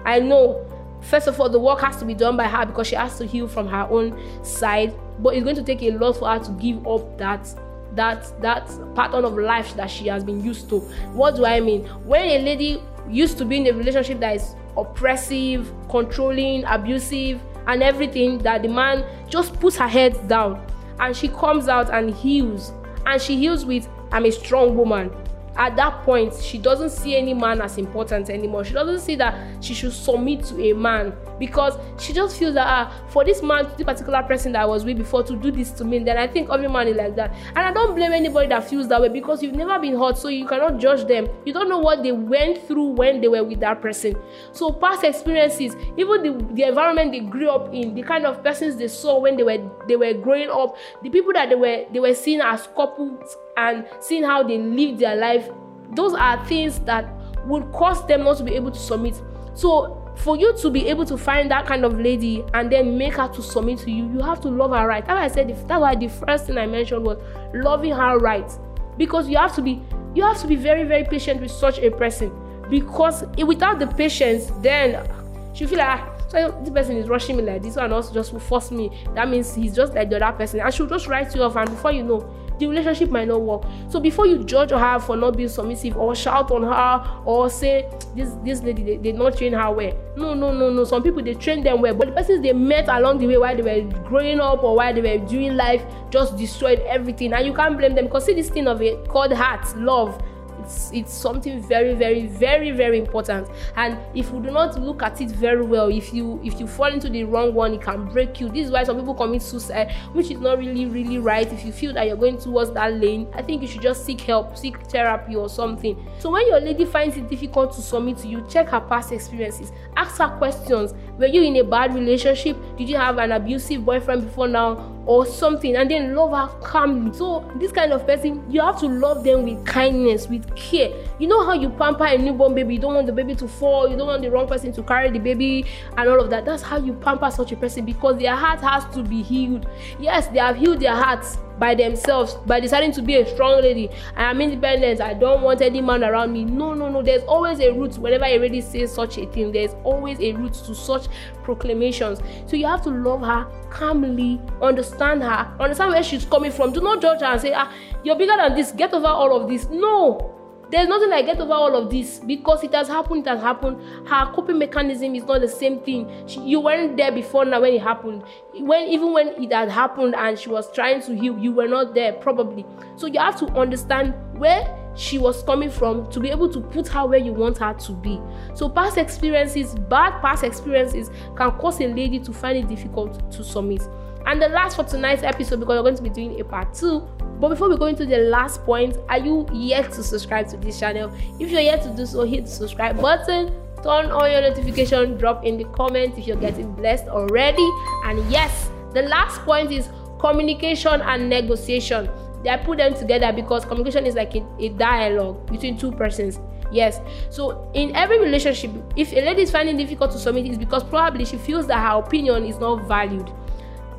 I 0.05 0.21
know. 0.21 0.65
First 1.03 1.27
of 1.29 1.41
all, 1.41 1.49
the 1.49 1.59
work 1.59 1.81
has 1.81 1.97
to 1.97 2.05
be 2.05 2.15
done 2.15 2.37
by 2.37 2.45
her 2.45 2.67
because 2.67 2.87
she 2.87 2.97
has 2.97 3.19
to 3.19 3.27
heal 3.27 3.49
from 3.49 3.69
her 3.69 3.87
own 3.91 4.45
side. 4.45 4.95
But 5.19 5.35
it's 5.35 5.45
going 5.45 5.57
to 5.57 5.63
take 5.63 5.83
a 5.83 5.93
lot 5.93 6.15
for 6.15 6.29
her 6.29 6.39
to 6.39 6.51
give 6.53 6.87
up 6.87 7.19
that 7.19 7.49
that 7.95 8.41
that 8.43 8.67
pattern 8.95 9.25
of 9.25 9.37
life 9.37 9.75
that 9.75 9.91
she 9.91 10.07
has 10.09 10.23
been 10.23 10.43
used 10.45 10.69
to. 10.69 10.81
What 11.13 11.37
do 11.37 11.47
I 11.47 11.61
mean? 11.61 11.87
When 12.05 12.23
a 12.23 12.39
lady 12.43 12.83
used 13.09 13.39
to 13.39 13.45
be 13.45 13.57
in 13.57 13.67
a 13.67 13.73
relationship 13.73 14.21
that 14.21 14.37
is 14.37 14.55
oppressive, 14.77 15.73
controlling, 15.89 16.65
abusive, 16.65 17.41
and 17.67 17.83
everything, 17.83 18.39
that 18.39 18.63
the 18.63 18.69
man 18.69 19.05
just 19.29 19.59
puts 19.61 19.77
her 19.77 19.89
head 19.89 20.29
down 20.29 20.65
and 21.01 21.17
she 21.17 21.29
comes 21.29 21.69
out 21.69 21.91
and 21.91 22.15
heals. 22.15 22.73
And 23.07 23.21
she 23.21 23.37
heals 23.37 23.65
with, 23.65 23.89
I'm 24.13 24.27
a 24.27 24.31
strong 24.33 24.77
woman 24.77 25.11
at 25.59 25.77
that 25.77 26.03
point 26.05 26.35
she 26.41 26.57
doesn't 26.57 26.91
see 26.91 27.17
any 27.17 27.35
man 27.35 27.61
as 27.61 27.77
important 27.79 28.31
anymore. 28.31 28.65
She 28.65 28.73
doesn't 28.73 29.01
see 29.01 29.17
that 29.17 29.63
she 29.63 29.75
should 29.75 29.93
submit 29.93 30.45
to 30.47 30.71
a 30.71 30.73
man 30.73 31.13
because 31.39 31.79
she 32.01 32.13
just 32.13 32.39
feels 32.39 32.55
that 32.55 32.67
ah 32.67 32.93
for 33.09 33.25
this 33.25 33.43
man 33.43 33.69
this 33.77 33.85
particular 33.85 34.23
person 34.23 34.53
that 34.53 34.63
i 34.63 34.67
was 34.67 34.85
with 34.85 34.99
before 34.99 35.23
to 35.23 35.37
do 35.37 35.51
this 35.51 35.71
to 35.71 35.85
me 35.85 35.99
then 35.99 36.19
i 36.19 36.27
think 36.27 36.51
every 36.51 36.69
man 36.69 36.89
is 36.89 36.97
like 36.97 37.15
that. 37.17 37.35
And 37.49 37.59
i 37.59 37.73
don't 37.73 37.95
blame 37.95 38.13
anybody 38.13 38.49
that 38.49 38.69
feels 38.69 38.89
that 38.89 39.01
way 39.01 39.09
because 39.09 39.43
you've 39.43 39.55
never 39.55 39.79
been 39.79 39.99
hurt 39.99 40.17
so 40.19 40.29
you 40.29 40.47
cannot 40.47 40.79
judge 40.79 41.07
them. 41.07 41.29
You 41.45 41.53
don't 41.53 41.69
know 41.69 41.79
what 41.79 42.03
they 42.03 42.13
went 42.13 42.67
through 42.67 42.91
when 42.91 43.21
they 43.21 43.29
were 43.29 43.45
with 43.45 43.61
that 43.61 43.81
person. 43.81 44.17
So 44.53 44.73
past 44.73 45.05
experiences 45.05 45.75
even 45.97 46.23
the, 46.23 46.55
the 46.55 46.63
environment 46.65 47.13
they 47.13 47.21
grew 47.21 47.49
up 47.51 47.73
in 47.75 47.95
the 47.95 48.03
kind 48.03 48.27
of 48.27 48.43
persons 48.43 48.77
they 48.77 48.89
saw 48.89 49.19
when 49.21 49.37
they 49.37 49.43
were 49.43 49.59
they 49.87 49.97
were 49.97 50.15
growing 50.15 50.51
up 50.51 50.77
the 51.03 51.11
people 51.11 51.33
that 51.33 51.49
they 51.49 51.55
were 51.55 51.85
they 51.93 52.01
were 52.01 52.15
seen 52.15 52.41
as 52.41 52.69
couples 52.77 53.37
and 53.59 53.87
seeing 54.01 54.25
how 54.25 54.43
they 54.43 54.57
live 54.57 54.99
their 54.99 55.17
life 55.17 55.49
those 55.95 56.15
are 56.15 56.45
things 56.47 56.79
that 56.81 57.07
would 57.47 57.71
cause 57.73 58.07
them 58.07 58.25
not 58.25 58.37
to 58.39 58.45
be 58.45 58.55
able 58.55 58.71
to 58.71 58.79
submit. 58.79 59.21
So 59.55 60.05
for 60.17 60.37
you 60.37 60.57
to 60.59 60.71
be 60.71 60.87
able 60.89 61.07
to 61.07 61.17
find 61.17 61.51
that 61.51 61.67
kind 61.67 61.85
of 61.85 61.99
lady 61.99 62.45
and 62.55 62.71
then 62.71 62.99
make 62.99 63.15
her 63.15 63.29
to 63.29 63.41
submit 63.43 63.79
to 63.79 63.91
you 63.91 64.11
you 64.13 64.21
have 64.21 64.41
to 64.43 64.49
love 64.49 64.73
her 64.73 64.87
right. 64.87 65.07
That's 65.07 65.17
why 65.17 65.25
i 65.25 65.29
said 65.29 65.69
that's 65.69 65.81
why 65.81 65.95
the 65.95 66.09
first 66.09 66.47
thing 66.47 66.59
i 66.59 66.67
mentioned 66.67 67.05
was 67.05 67.19
loving 67.55 67.93
her 67.93 68.19
right. 68.19 68.51
Because 68.97 69.29
you 69.29 69.37
have 69.37 69.55
to 69.55 69.63
be 69.63 69.83
you 70.15 70.23
have 70.25 70.41
to 70.41 70.47
be 70.47 70.57
very 70.57 70.85
very 70.85 71.05
patient 71.05 71.41
with 71.41 71.51
such 71.51 71.79
a 71.79 71.91
person. 71.91 72.33
Because 72.69 73.25
without 73.47 73.79
the 73.79 73.87
patience 73.87 74.51
then 74.61 75.09
she 75.55 75.67
feel 75.67 75.79
like 75.79 76.01
ah, 76.01 76.15
so 76.29 76.61
this 76.63 76.71
person 76.71 76.97
is 76.97 77.09
rushing 77.09 77.37
me 77.37 77.43
like 77.43 77.63
this 77.63 77.77
one 77.77 77.93
also 77.93 78.13
just 78.13 78.33
will 78.33 78.41
force 78.41 78.71
me. 78.71 78.91
That 79.15 79.29
means 79.29 79.55
he's 79.55 79.75
just 79.75 79.95
like 79.95 80.11
the 80.11 80.23
other 80.23 80.37
person. 80.37 80.61
And 80.61 80.75
she'll 80.75 80.87
just 80.87 81.07
write 81.07 81.35
you 81.35 81.43
off 81.43 81.57
and 81.57 81.71
before 81.71 81.93
you 81.93 82.03
know 82.03 82.29
the 82.59 82.67
relationship 82.67 83.11
might 83.11 83.29
not 83.29 83.41
work. 83.41 83.63
So 83.89 84.01
before 84.01 84.27
you 84.27 84.45
judge 84.45 84.71
her 84.71 84.99
for 84.99 85.17
not 85.17 85.37
being 85.37 85.49
submissive 85.49 85.97
or 85.97 86.15
shout 86.15 86.51
on 86.51 86.63
her 86.63 87.23
or 87.25 87.51
say 87.51 87.89
this 88.15 88.35
this 88.45 88.63
lady 88.63 88.83
they, 88.83 88.97
they 88.97 89.13
not 89.13 89.37
train 89.37 89.53
her 89.53 89.71
well. 89.71 89.97
No, 90.17 90.35
no, 90.35 90.53
no, 90.53 90.71
no. 90.71 90.85
Some 90.85 91.03
people 91.03 91.23
they 91.23 91.35
train 91.35 91.63
them 91.63 91.81
well, 91.81 91.95
but 91.95 92.09
the 92.09 92.13
persons 92.13 92.43
they 92.43 92.53
met 92.53 92.89
along 92.89 93.19
the 93.19 93.27
way 93.27 93.39
while 93.39 93.57
they 93.57 93.63
were 93.63 93.91
growing 94.05 94.41
up 94.41 94.63
or 94.63 94.77
while 94.77 94.93
they 94.95 95.01
were 95.01 95.25
doing 95.27 95.57
life 95.57 95.85
just 96.11 96.37
destroyed 96.37 96.81
everything. 96.81 97.33
And 97.33 97.47
you 97.47 97.55
can't 97.55 97.77
blame 97.77 97.95
them 97.95 98.07
because 98.07 98.27
see 98.27 98.35
this 98.35 98.51
thing 98.51 98.67
of 98.67 98.83
it 98.83 99.09
called 99.09 99.33
heart, 99.33 99.77
love 99.77 100.21
it's 100.69 100.91
it's 100.93 101.13
something 101.13 101.63
very 101.63 101.95
very 101.95 102.27
very 102.27 102.71
very 102.71 102.99
important. 102.99 103.49
And 103.77 103.99
if 104.15 104.31
you 104.31 104.43
do 104.43 104.51
not 104.51 104.81
look 104.81 105.03
at 105.03 105.21
it 105.21 105.31
very 105.31 105.63
well 105.63 105.89
if 105.89 106.13
you 106.13 106.41
if 106.45 106.61
you 106.61 106.67
fall 106.67 106.93
into 106.93 107.09
the 107.09 107.25
wrong 107.25 107.55
one 107.55 107.75
it 107.75 107.83
can 107.83 108.07
break 108.07 108.41
you. 108.41 108.49
This 108.49 108.67
is 108.67 108.71
why 108.71 108.85
some 108.85 108.97
people 108.99 109.15
commit 109.15 109.43
suicide 109.43 109.93
which 110.13 110.31
is 110.31 110.39
not 110.41 110.59
really 110.59 110.87
really 110.87 111.19
right. 111.19 111.51
If 111.51 111.65
you 111.65 111.73
feel 111.73 111.95
that 111.95 112.07
you're 112.07 112.17
going 112.17 112.39
towards 112.39 112.73
that 112.73 112.95
lane 112.95 113.27
i 113.35 113.43
think 113.43 113.63
you 113.63 113.69
should 113.69 113.83
just 113.83 114.05
seek 114.05 114.21
help 114.21 114.57
seek 114.57 114.79
therapy 114.89 115.37
or 115.37 115.49
something. 115.49 115.97
So 116.19 116.31
when 116.31 116.47
your 116.47 116.61
lady 116.61 116.85
finds 116.85 117.17
it 117.17 117.29
difficult 117.29 117.73
to 117.75 117.83
submit 117.83 118.19
to 118.19 118.29
you 118.29 118.47
check 118.49 118.69
her 118.69 118.81
past 118.81 119.13
experiences. 119.13 119.73
Ask 119.97 120.19
her 120.19 120.29
questions. 120.37 120.93
Were 121.19 121.27
you 121.27 121.43
in 121.43 121.57
a 121.57 121.65
bad 121.65 121.95
relationship? 121.95 122.57
Did 122.77 122.89
you 122.89 122.97
have 122.97 123.19
an 123.19 123.33
abusive 123.33 123.85
boyfriend 123.85 124.25
before 124.25 124.49
now 124.49 124.98
or 125.09 125.25
something 125.25 125.75
and 125.75 125.91
then 125.91 126.15
love 126.15 126.31
her 126.33 126.61
calmly. 126.61 127.17
So 127.17 127.51
this 127.57 127.73
kind 127.73 127.93
of 127.93 128.07
person 128.07 128.45
you 128.49 128.61
have 128.61 128.79
to 128.81 128.87
love 128.87 129.25
them 129.25 129.43
with 129.43 129.65
kindness 129.67 130.29
with 130.29 130.55
care. 130.55 130.93
You 131.19 131.27
know 131.29 131.45
how 131.45 131.55
you 131.55 131.71
pamper 131.71 132.05
a 132.05 132.19
newborn 132.19 132.55
baby 132.55 132.75
you 132.75 132.81
don't 132.81 132.95
want 132.95 133.07
the 133.07 133.13
baby 133.13 133.35
to 133.37 133.49
fall 133.49 133.89
you 133.89 133.97
don't 133.97 134.07
want 134.07 134.23
the 134.23 134.31
wrong 134.31 134.47
person 134.47 134.71
to 134.75 134.83
carry 134.83 135.11
the 135.11 135.19
baby 135.19 135.65
and 135.97 136.09
all 136.09 136.21
of 136.21 136.29
that. 136.31 136.45
That's 136.45 136.63
how 136.63 136.77
you 136.77 136.93
pamper 136.93 137.31
such 137.31 137.53
a 137.53 137.57
person 137.57 137.87
because 137.87 138.19
their 138.19 138.37
heart 138.37 138.61
has 138.61 138.85
to 138.95 139.03
be 139.03 139.23
healed. 139.23 139.67
Yes 139.99 140.29
they 140.29 140.39
have 140.41 140.57
healed 140.57 140.81
their 140.81 140.95
hearts 140.95 141.39
by 141.59 141.75
themselves 141.75 142.35
by 142.47 142.61
deciding 142.61 142.93
to 142.93 143.03
be 143.03 143.17
a 143.17 143.27
strong 143.27 143.61
lady. 143.63 143.91
I 144.17 144.31
am 144.31 144.41
independent. 144.41 145.01
I 145.01 145.15
don't 145.15 145.43
want 145.43 145.61
any 145.61 145.81
man 145.81 146.05
around 146.05 146.33
me. 146.33 146.45
No 146.45 146.75
no 146.75 146.89
no. 146.89 147.03
There's 147.03 147.23
always 147.25 147.61
a 147.61 147.73
root 147.73 147.99
whenever 147.99 148.25
a 148.25 148.39
lady 148.39 148.61
says 148.61 148.93
such 148.93 149.19
a 149.19 149.27
thing 149.27 149.53
there's 149.53 149.75
always 149.85 150.21
a 150.21 150.33
root 150.33 150.55
to 150.55 150.75
such 150.75 151.07
proclamations. 151.43 152.21
So 152.47 152.57
you 152.57 152.67
have 152.67 152.83
to 152.85 152.91
love 152.91 153.21
her 153.23 153.47
calmly 153.71 154.41
understand 154.63 155.23
her 155.23 155.55
understand 155.61 155.93
where 155.93 156.03
she's 156.03 156.25
coming 156.25 156.53
from. 156.53 156.73
Do 156.73 156.81
not 156.81 157.01
judge 157.03 157.21
her 157.21 157.27
and 157.27 157.41
say 157.41 157.53
ah 157.55 157.73
you're 158.05 158.17
bigger 158.17 158.37
than 158.37 158.55
this. 158.55 158.73
Get 158.73 158.93
over 158.95 159.07
all 159.07 159.41
of 159.41 159.49
this. 159.49 159.69
No 159.69 160.35
there's 160.71 160.89
nothing 160.89 161.11
like 161.11 161.27
get 161.27 161.41
over 161.41 161.53
all 161.53 161.75
of 161.77 161.91
this 161.91 162.19
because 162.19 162.63
it 162.63 162.75
has 162.75 162.89
happened 162.89 163.27
it 163.27 163.31
has 163.31 163.41
happened. 163.41 163.81
Her 164.07 164.31
coping 164.33 164.59
mechanism 164.59 165.15
is 165.15 165.25
not 165.25 165.41
the 165.41 165.49
same 165.49 165.81
thing. 165.81 166.11
She, 166.27 166.41
you 166.41 166.61
weren't 166.61 166.97
there 166.97 167.11
before 167.13 167.45
now 167.45 167.61
when 167.61 167.73
it 167.73 167.83
happened. 167.83 168.23
When 168.55 168.89
even 168.89 169.13
when 169.13 169.29
it 169.43 169.53
had 169.53 169.71
happened 169.71 170.15
and 170.15 170.39
she 170.39 170.49
was 170.49 170.71
trying 170.73 171.01
to 171.03 171.15
heal 171.15 171.39
you 171.39 171.53
were 171.53 171.69
not 171.69 171.95
there 171.95 172.13
probably. 172.15 172.67
So 172.97 173.07
you 173.07 173.19
have 173.19 173.39
to 173.39 173.47
understand 173.53 174.15
where 174.39 174.75
she 174.95 175.17
was 175.17 175.43
coming 175.45 175.71
from 175.71 176.11
to 176.11 176.21
be 176.21 176.29
able 176.29 176.53
to 176.53 176.61
put 176.61 176.89
her 176.89 177.07
where 177.07 177.21
you 177.21 177.33
want 177.33 177.59
her 177.59 177.73
to 177.73 177.93
be. 177.93 178.21
So 178.55 178.69
past 178.69 178.99
experiences 178.99 179.75
bad 179.75 180.21
past 180.21 180.45
experiences 180.45 181.11
can 181.37 181.53
cause 181.53 181.81
a 181.81 181.87
lady 181.87 182.19
to 182.21 182.33
find 182.33 182.59
it 182.59 182.69
difficult 182.69 183.31
to 183.33 183.45
submit. 183.45 183.83
And 184.27 184.43
the 184.43 184.49
last 184.49 184.77
for 184.77 184.85
tonight's 184.85 185.23
episode 185.23 185.61
because 185.61 185.77
we're 185.79 185.83
going 185.83 185.97
to 185.97 186.03
be 186.03 186.11
doing 186.11 186.39
a 186.41 186.45
part 186.45 186.75
two 186.75 187.09
but 187.41 187.51
before 187.51 187.69
we 187.69 187.77
go 187.77 187.87
into 187.87 188.05
the 188.05 188.19
last 188.19 188.65
point, 188.65 188.97
are 189.09 189.19
you 189.19 189.47
yet 189.53 189.93
to 189.93 190.03
subscribe 190.03 190.49
to 190.49 190.57
this 190.57 190.79
channel? 190.79 191.13
If 191.39 191.51
you're 191.51 191.61
yet 191.61 191.83
to 191.83 191.91
do 191.91 192.05
so, 192.05 192.25
hit 192.25 192.47
the 192.47 192.51
subscribe 192.51 193.01
button, 193.01 193.53
turn 193.83 194.11
on 194.11 194.31
your 194.31 194.41
notification, 194.41 195.17
drop 195.17 195.45
in 195.45 195.57
the 195.57 195.65
comments 195.65 196.19
if 196.19 196.27
you're 196.27 196.37
getting 196.37 196.73
blessed 196.73 197.07
already. 197.07 197.69
And 198.05 198.29
yes, 198.31 198.71
the 198.93 199.03
last 199.03 199.41
point 199.43 199.71
is 199.71 199.89
communication 200.19 201.01
and 201.01 201.29
negotiation. 201.29 202.11
I 202.49 202.57
put 202.57 202.79
them 202.79 202.95
together 202.95 203.33
because 203.33 203.65
communication 203.65 204.07
is 204.07 204.15
like 204.15 204.35
a, 204.35 204.47
a 204.59 204.69
dialogue 204.71 205.51
between 205.51 205.77
two 205.77 205.93
persons. 205.93 206.41
Yes. 206.71 207.01
So 207.31 207.71
in 207.75 207.95
every 207.97 208.21
relationship, 208.21 208.71
if 208.97 209.13
a 209.13 209.21
lady 209.21 209.43
is 209.43 209.51
finding 209.51 209.77
difficult 209.77 210.13
to 210.13 210.19
submit, 210.19 210.47
it's 210.47 210.59
because 210.59 210.85
probably 210.85 211.25
she 211.25 211.37
feels 211.37 211.67
that 211.69 211.79
her 211.79 211.99
opinion 211.99 212.45
is 212.45 212.59
not 212.59 212.87
valued. 212.87 213.31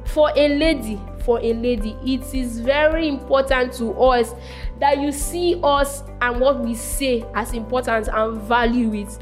For 0.06 0.32
a 0.36 0.48
lady, 0.48 1.00
for 1.24 1.40
a 1.40 1.54
lady 1.54 1.98
it 2.04 2.34
is 2.34 2.60
very 2.60 3.08
important 3.08 3.74
to 3.74 3.92
us 3.94 4.34
that 4.80 5.00
you 5.00 5.12
see 5.12 5.60
us 5.64 6.04
and 6.22 6.40
what 6.40 6.60
we 6.60 6.74
say 6.74 7.26
as 7.36 7.54
important 7.54 8.08
and 8.08 8.42
value 8.42 8.94
it. 8.94 9.20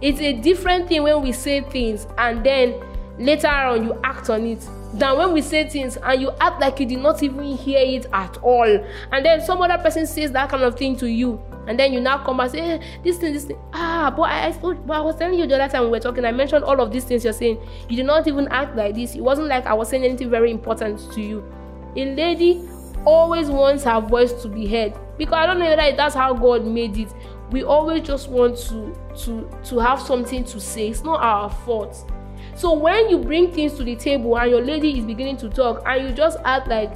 It's 0.00 0.20
a 0.20 0.32
different 0.32 0.88
thing 0.88 1.02
when 1.02 1.22
we 1.22 1.32
say 1.32 1.60
things 1.62 2.06
and 2.16 2.44
then 2.44 2.80
later 3.18 3.48
on 3.48 3.84
you 3.84 4.00
act 4.02 4.30
on 4.30 4.46
it 4.46 4.66
than 4.94 5.18
when 5.18 5.32
we 5.32 5.42
say 5.42 5.68
things 5.68 5.96
and 5.96 6.20
you 6.20 6.30
act 6.40 6.60
like 6.60 6.80
you 6.80 6.86
did 6.86 7.00
not 7.00 7.22
even 7.22 7.44
hear 7.56 7.80
it 7.80 8.06
at 8.12 8.36
all. 8.38 8.84
And 9.12 9.24
then 9.24 9.40
some 9.40 9.60
other 9.60 9.78
person 9.82 10.06
says 10.06 10.32
that 10.32 10.48
kind 10.48 10.62
of 10.62 10.76
thing 10.76 10.96
to 10.96 11.06
you 11.06 11.40
and 11.66 11.78
then 11.78 11.92
you 11.92 12.00
now 12.00 12.18
come 12.24 12.40
and 12.40 12.50
say 12.50 12.60
hey, 12.60 12.70
eh, 12.72 12.98
this 13.04 13.18
thing 13.18 13.32
this 13.32 13.44
thing. 13.44 13.58
Ah 13.72 14.12
but 14.14 14.22
I, 14.22 14.48
I 14.48 14.52
but 14.52 14.96
I 14.96 15.00
was 15.00 15.16
telling 15.16 15.38
you 15.38 15.46
the 15.46 15.60
other 15.60 15.70
time 15.70 15.84
we 15.84 15.90
were 15.90 16.00
talking 16.00 16.24
I 16.24 16.32
mentioned 16.32 16.64
all 16.64 16.80
of 16.80 16.90
these 16.92 17.04
things 17.04 17.24
you're 17.24 17.32
saying. 17.32 17.60
You 17.88 17.96
did 17.96 18.06
not 18.06 18.26
even 18.26 18.48
act 18.48 18.76
like 18.76 18.94
this. 18.94 19.14
It 19.14 19.20
wasn't 19.20 19.48
like 19.48 19.66
I 19.66 19.74
was 19.74 19.88
saying 19.88 20.04
anything 20.04 20.30
very 20.30 20.50
important 20.50 21.12
to 21.12 21.20
you. 21.20 21.44
A 21.96 22.14
lady 22.14 22.68
always 23.04 23.48
wants 23.50 23.84
her 23.84 24.00
voice 24.00 24.32
to 24.42 24.48
be 24.48 24.66
heard. 24.66 24.94
Because 25.18 25.34
I 25.34 25.46
don't 25.46 25.58
know 25.58 25.66
whether 25.66 25.96
that's 25.96 26.14
how 26.14 26.34
God 26.34 26.66
made 26.66 26.96
it. 26.96 27.12
We 27.50 27.62
always 27.64 28.02
just 28.02 28.28
want 28.30 28.56
to 28.68 28.96
to 29.24 29.50
to 29.64 29.78
have 29.78 30.00
something 30.00 30.44
to 30.44 30.60
say. 30.60 30.88
It's 30.88 31.02
not 31.04 31.20
our 31.20 31.50
fault. 31.50 32.10
So 32.54 32.72
when 32.72 33.08
you 33.08 33.18
bring 33.18 33.52
things 33.52 33.74
to 33.74 33.84
the 33.84 33.96
table 33.96 34.36
and 34.38 34.50
your 34.50 34.60
lady 34.62 34.98
is 34.98 35.04
beginning 35.04 35.36
to 35.38 35.48
talk 35.48 35.82
and 35.86 36.08
you 36.08 36.14
just 36.14 36.38
act 36.44 36.68
like 36.68 36.92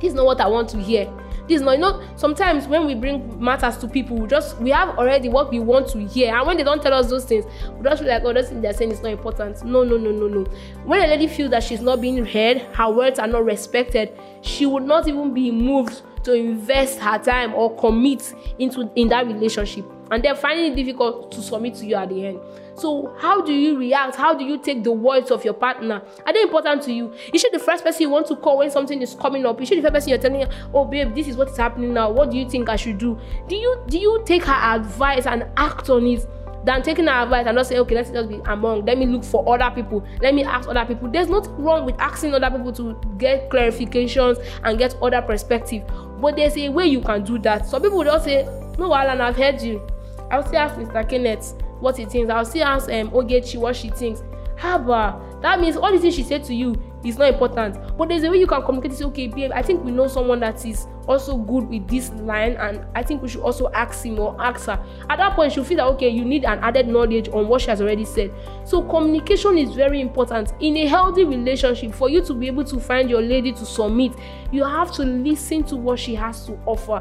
this 0.00 0.10
is 0.10 0.14
not 0.14 0.24
what 0.24 0.40
i 0.40 0.46
want 0.46 0.68
to 0.70 0.78
hear 0.78 1.12
this 1.50 1.56
is 1.56 1.62
not 1.62 1.72
you 1.72 1.78
know 1.78 2.00
sometimes 2.16 2.68
when 2.68 2.86
we 2.86 2.94
bring 2.94 3.42
matters 3.42 3.76
to 3.76 3.88
people 3.88 4.16
we 4.16 4.28
just 4.28 4.56
we 4.58 4.70
have 4.70 4.90
already 4.98 5.28
what 5.28 5.50
we 5.50 5.58
want 5.58 5.88
to 5.88 6.06
hear. 6.06 6.34
And 6.34 6.46
when 6.46 6.56
they 6.56 6.62
don't 6.62 6.80
tell 6.80 6.94
us 6.94 7.10
those 7.10 7.24
things 7.24 7.44
we 7.76 7.82
just 7.82 8.02
feel 8.02 8.10
like 8.10 8.22
oh 8.24 8.32
this 8.32 8.48
thing 8.48 8.62
they're 8.62 8.72
saying 8.72 8.92
is 8.92 9.02
not 9.02 9.12
important. 9.12 9.64
No 9.64 9.82
no 9.82 9.96
no 9.96 10.10
no 10.12 10.28
no. 10.28 10.44
When 10.84 11.02
a 11.02 11.06
lady 11.08 11.26
feels 11.26 11.50
that 11.50 11.64
she's 11.64 11.80
not 11.80 12.00
being 12.00 12.24
heard 12.24 12.58
her 12.74 12.90
words 12.90 13.18
are 13.18 13.26
not 13.26 13.44
respected 13.44 14.16
she 14.42 14.64
would 14.64 14.84
not 14.84 15.08
even 15.08 15.34
be 15.34 15.50
moved 15.50 16.02
to 16.24 16.34
invest 16.34 16.98
her 17.00 17.18
time 17.18 17.52
or 17.54 17.74
commit 17.76 18.32
into 18.58 18.90
in 18.94 19.08
that 19.08 19.26
relationship 19.26 19.84
and 20.10 20.22
then 20.22 20.36
finding 20.36 20.72
it 20.72 20.76
difficult 20.76 21.30
to 21.32 21.40
submit 21.42 21.74
to 21.76 21.86
you 21.86 21.94
at 21.94 22.08
the 22.08 22.26
end. 22.26 22.40
So, 22.74 23.14
how 23.18 23.42
do 23.42 23.52
you 23.52 23.78
react? 23.78 24.16
How 24.16 24.34
do 24.34 24.44
you 24.44 24.58
take 24.58 24.82
the 24.82 24.92
words 24.92 25.30
of 25.30 25.44
your 25.44 25.54
partner? 25.54 26.02
Are 26.26 26.32
they 26.32 26.42
important 26.42 26.82
to 26.84 26.92
you? 26.92 27.12
Is 27.32 27.42
she 27.42 27.50
the 27.50 27.58
first 27.58 27.84
person 27.84 28.02
you 28.02 28.10
want 28.10 28.26
to 28.28 28.36
call 28.36 28.58
when 28.58 28.70
something 28.70 29.00
is 29.02 29.14
coming 29.14 29.44
up? 29.44 29.60
Is 29.60 29.68
she 29.68 29.76
the 29.76 29.82
first 29.82 29.94
person 29.94 30.08
you're 30.10 30.18
telling 30.18 30.46
"Oh, 30.72 30.84
babe, 30.84 31.14
this 31.14 31.28
is 31.28 31.36
what 31.36 31.48
is 31.48 31.56
happening 31.56 31.92
now. 31.92 32.10
What 32.10 32.30
do 32.30 32.38
you 32.38 32.48
think 32.48 32.68
I 32.68 32.76
should 32.76 32.98
do?" 32.98 33.18
Do 33.48 33.56
you 33.56 33.82
do 33.86 33.98
you 33.98 34.22
take 34.24 34.44
her 34.44 34.52
advice 34.52 35.26
and 35.26 35.46
act 35.56 35.90
on 35.90 36.06
it? 36.06 36.26
than 36.64 36.82
taking 36.82 37.06
her 37.06 37.22
advice 37.22 37.46
and 37.46 37.56
just 37.56 37.70
say, 37.70 37.78
okay, 37.78 37.94
let's 37.94 38.10
just 38.10 38.28
be 38.28 38.40
among. 38.44 38.84
Let 38.84 38.98
me 38.98 39.06
look 39.06 39.24
for 39.24 39.48
other 39.52 39.74
people. 39.74 40.06
Let 40.20 40.34
me 40.34 40.44
ask 40.44 40.68
other 40.68 40.84
people. 40.84 41.08
There's 41.08 41.28
nothing 41.28 41.56
wrong 41.56 41.86
with 41.86 41.98
asking 41.98 42.34
other 42.34 42.50
people 42.50 42.72
to 42.72 43.00
get 43.18 43.48
clarifications 43.50 44.44
and 44.62 44.78
get 44.78 44.94
other 45.00 45.22
perspective. 45.22 45.84
But 46.20 46.36
there's 46.36 46.56
a 46.56 46.68
way 46.68 46.86
you 46.86 47.00
can 47.00 47.24
do 47.24 47.38
that. 47.40 47.66
Some 47.66 47.82
people 47.82 48.04
just 48.04 48.24
say, 48.24 48.44
no, 48.78 48.94
Alan, 48.94 49.20
I've 49.20 49.36
heard 49.36 49.60
you. 49.60 49.86
I'll 50.30 50.46
still 50.46 50.60
ask 50.60 50.76
Mr. 50.76 51.08
Kenneth 51.08 51.54
what 51.80 51.96
he 51.96 52.04
thinks. 52.04 52.30
I'll 52.30 52.44
still 52.44 52.64
ask 52.64 52.90
um, 52.90 53.10
Ogechi 53.10 53.58
what 53.58 53.76
she 53.76 53.90
thinks. 53.90 54.22
Haba, 54.56 55.40
that 55.40 55.58
means 55.58 55.76
all 55.76 55.90
the 55.90 55.98
things 55.98 56.14
she 56.14 56.22
said 56.22 56.44
to 56.44 56.54
you 56.54 56.74
is 57.02 57.16
not 57.16 57.32
important. 57.32 57.96
But 57.96 58.10
there's 58.10 58.22
a 58.24 58.30
way 58.30 58.38
you 58.38 58.46
can 58.46 58.62
communicate. 58.62 58.98
Say, 58.98 59.06
okay, 59.06 59.26
babe, 59.28 59.52
I 59.54 59.62
think 59.62 59.82
we 59.82 59.90
know 59.90 60.06
someone 60.06 60.40
that 60.40 60.66
is 60.66 60.86
also 61.06 61.38
good 61.38 61.68
with 61.68 61.88
this 61.88 62.10
line, 62.10 62.52
and 62.52 62.84
I 62.94 63.02
think 63.02 63.22
we 63.22 63.28
should 63.28 63.40
also 63.40 63.70
ask 63.72 64.04
him 64.04 64.18
or 64.18 64.36
ask 64.38 64.66
her. 64.66 64.84
At 65.08 65.16
that 65.16 65.34
point, 65.34 65.52
she'll 65.52 65.64
feel 65.64 65.78
that 65.78 65.86
okay, 65.94 66.10
you 66.10 66.26
need 66.26 66.44
an 66.44 66.58
added 66.58 66.88
knowledge 66.88 67.28
on 67.30 67.48
what 67.48 67.62
she 67.62 67.68
has 67.68 67.80
already 67.80 68.04
said. 68.04 68.32
So 68.64 68.82
communication 68.82 69.56
is 69.56 69.74
very 69.74 70.00
important 70.02 70.52
in 70.60 70.76
a 70.76 70.86
healthy 70.86 71.24
relationship. 71.24 71.94
For 71.94 72.10
you 72.10 72.22
to 72.24 72.34
be 72.34 72.46
able 72.48 72.64
to 72.64 72.78
find 72.78 73.08
your 73.08 73.22
lady 73.22 73.52
to 73.52 73.64
submit, 73.64 74.12
you 74.52 74.62
have 74.62 74.92
to 74.92 75.02
listen 75.04 75.64
to 75.64 75.76
what 75.76 75.98
she 75.98 76.14
has 76.16 76.44
to 76.46 76.52
offer. 76.66 77.00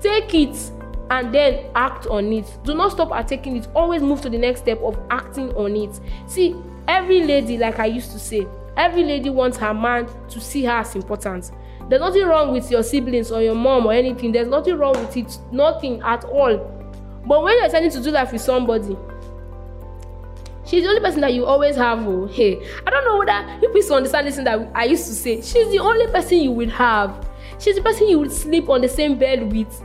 Take 0.00 0.34
it 0.34 0.54
and 1.10 1.34
then 1.34 1.64
act 1.74 2.06
on 2.06 2.32
it. 2.32 2.46
Do 2.64 2.74
not 2.74 2.92
stop 2.92 3.12
at 3.12 3.28
taking 3.28 3.56
it. 3.56 3.68
Always 3.74 4.02
move 4.02 4.20
to 4.22 4.30
the 4.30 4.38
next 4.38 4.60
step 4.60 4.80
of 4.82 4.98
acting 5.10 5.52
on 5.54 5.74
it. 5.76 6.00
See, 6.26 6.54
every 6.86 7.24
lady, 7.24 7.58
like 7.58 7.78
I 7.78 7.86
used 7.86 8.12
to 8.12 8.18
say, 8.18 8.46
every 8.76 9.04
lady 9.04 9.30
wants 9.30 9.56
her 9.58 9.74
man 9.74 10.08
to 10.28 10.40
see 10.40 10.64
her 10.64 10.72
as 10.78 10.94
important. 10.94 11.50
There's 11.88 12.00
nothing 12.00 12.26
wrong 12.26 12.52
with 12.52 12.70
your 12.70 12.82
siblings 12.82 13.30
or 13.30 13.42
your 13.42 13.54
mom 13.54 13.86
or 13.86 13.92
anything. 13.94 14.32
There's 14.32 14.48
nothing 14.48 14.76
wrong 14.76 14.92
with 15.00 15.16
it. 15.16 15.38
Nothing 15.50 16.02
at 16.02 16.24
all. 16.24 16.74
But 17.26 17.42
when 17.42 17.56
you're 17.56 17.64
deciding 17.64 17.90
to 17.90 18.02
do 18.02 18.10
life 18.10 18.32
with 18.32 18.42
somebody, 18.42 18.96
she's 20.66 20.82
the 20.82 20.88
only 20.90 21.00
person 21.00 21.22
that 21.22 21.32
you 21.32 21.46
always 21.46 21.76
have. 21.76 22.06
Oh, 22.06 22.26
hey, 22.26 22.62
I 22.86 22.90
don't 22.90 23.04
know 23.04 23.18
whether 23.18 23.58
you 23.62 23.70
please 23.70 23.90
understand 23.90 24.26
this 24.26 24.36
thing 24.36 24.44
that 24.44 24.70
I 24.74 24.84
used 24.84 25.06
to 25.06 25.14
say. 25.14 25.40
She's 25.40 25.70
the 25.70 25.78
only 25.78 26.06
person 26.08 26.38
you 26.38 26.52
will 26.52 26.70
have. 26.70 27.26
She's 27.58 27.76
the 27.76 27.82
person 27.82 28.08
you 28.08 28.18
would 28.18 28.32
sleep 28.32 28.68
on 28.68 28.82
the 28.82 28.88
same 28.88 29.18
bed 29.18 29.50
with 29.50 29.82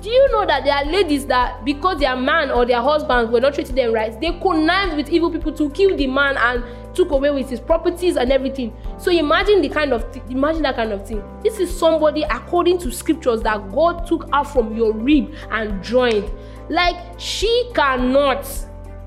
do 0.00 0.08
you 0.08 0.32
know 0.32 0.46
that 0.46 0.64
there 0.64 0.74
are 0.74 0.84
ladies 0.84 1.26
that 1.26 1.64
because 1.64 1.98
their 2.00 2.16
man 2.16 2.50
or 2.50 2.64
their 2.64 2.80
husbands 2.80 3.30
were 3.30 3.40
not 3.40 3.54
treating 3.54 3.74
them 3.74 3.92
right 3.92 4.18
they 4.20 4.32
connived 4.40 4.96
with 4.96 5.10
evil 5.10 5.30
people 5.30 5.52
to 5.52 5.68
kill 5.70 5.96
the 5.96 6.06
man 6.06 6.36
and 6.38 6.64
took 6.94 7.10
away 7.10 7.30
with 7.30 7.48
his 7.48 7.60
properties 7.60 8.16
and 8.16 8.32
everything? 8.32 8.74
So 8.98 9.10
imagine 9.10 9.60
the 9.62 9.68
kind 9.68 9.92
of 9.92 10.10
th- 10.12 10.24
imagine 10.28 10.62
that 10.62 10.76
kind 10.76 10.92
of 10.92 11.06
thing. 11.06 11.22
This 11.42 11.58
is 11.58 11.76
somebody 11.76 12.22
according 12.24 12.78
to 12.78 12.90
scriptures 12.90 13.42
that 13.42 13.70
god 13.72 14.06
took 14.06 14.28
out 14.32 14.52
from 14.52 14.76
your 14.76 14.92
rib 14.92 15.34
and 15.50 15.82
joined. 15.82 16.30
Like 16.68 16.96
she 17.18 17.70
cannot 17.74 18.48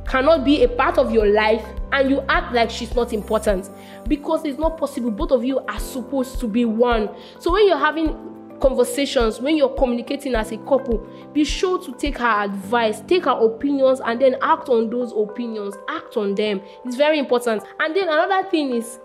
cannot 0.07 0.43
be 0.43 0.63
a 0.63 0.67
part 0.67 0.97
of 0.97 1.12
your 1.12 1.25
life 1.27 1.65
and 1.91 2.09
you 2.09 2.21
act 2.27 2.53
like 2.53 2.69
she's 2.69 2.93
not 2.95 3.13
important. 3.13 3.69
Because 4.07 4.43
it's 4.45 4.59
not 4.59 4.77
possible 4.77 5.12
both 5.12 5.31
of 5.31 5.43
you 5.45 5.59
are 5.59 5.79
supposed 5.79 6.39
to 6.39 6.47
be 6.47 6.65
one. 6.65 7.09
So 7.39 7.51
when 7.51 7.67
you're 7.67 7.77
having 7.77 8.33
conversations, 8.63 9.41
when 9.41 9.58
you're 9.58 9.75
communicating 9.75 10.36
as 10.36 10.53
a 10.53 10.58
couple, 10.60 11.05
be 11.34 11.43
sure 11.43 11.77
to 11.84 11.91
take 11.96 12.17
her 12.17 12.43
advice, 12.46 13.01
take 13.01 13.25
her 13.25 13.32
opinions, 13.32 14.00
and 14.05 14.22
then 14.22 14.38
act 14.41 14.70
on 14.70 14.89
those 14.89 15.12
opinions. 15.12 15.75
Act 15.89 16.15
on 16.15 16.34
them. 16.34 16.62
It's 16.86 16.96
very 16.96 17.20
important. 17.20 17.63
And 17.82 17.93
then 17.93 18.08
another 18.08 18.50
thing 18.50 18.74
is 18.74 19.00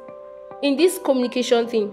in 0.62 0.77
this 0.77 1.00
communication 1.05 1.67
thing, 1.67 1.88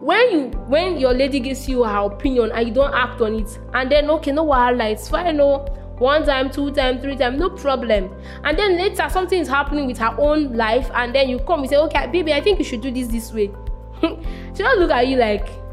when 0.00 0.30
you 0.30 0.40
when 0.68 0.98
your 0.98 1.12
lady 1.12 1.40
gives 1.40 1.68
you 1.68 1.84
her 1.84 2.06
opinion 2.06 2.50
and 2.52 2.68
you 2.68 2.74
don't 2.74 2.94
act 2.94 3.20
on 3.20 3.34
it, 3.34 3.58
and 3.74 3.92
then 3.92 4.08
okay, 4.08 4.32
no 4.32 4.46
wahala, 4.46 4.90
it's 4.90 5.06
fine, 5.08 5.36
no 5.36 5.58
one 5.98 6.24
time, 6.24 6.50
two 6.50 6.70
time, 6.72 7.00
three 7.00 7.16
time, 7.16 7.38
no 7.38 7.50
problem. 7.50 8.14
And 8.44 8.58
then 8.58 8.78
later 8.78 9.08
something 9.10 9.38
is 9.38 9.48
happening 9.48 9.86
with 9.86 9.98
her 9.98 10.16
own 10.18 10.54
life, 10.54 10.90
and 10.94 11.14
then 11.14 11.28
you 11.28 11.38
come, 11.40 11.62
you 11.62 11.68
say, 11.68 11.76
okay, 11.76 12.06
baby, 12.06 12.32
I 12.32 12.40
think 12.40 12.58
you 12.58 12.64
should 12.64 12.80
do 12.80 12.90
this 12.90 13.08
this 13.08 13.30
way. 13.32 13.50
she 14.00 14.62
don't 14.62 14.78
look 14.80 14.90
at 14.90 15.06
you 15.06 15.18
like 15.18 15.63